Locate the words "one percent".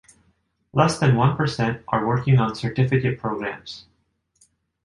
1.15-1.83